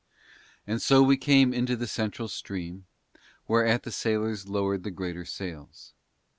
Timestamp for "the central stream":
1.75-2.87